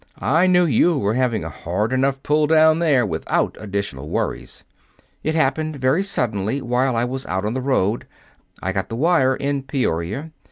[0.23, 4.63] I knew you were having a hard enough pull down there without additional worries.
[5.21, 8.07] It happened very suddenly while I was out on the road.
[8.63, 10.31] I got the wire in Peoria.